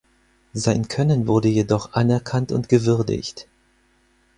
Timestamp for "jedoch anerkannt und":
1.47-2.69